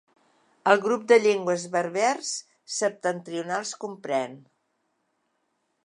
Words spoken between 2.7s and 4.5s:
septentrionals comprèn.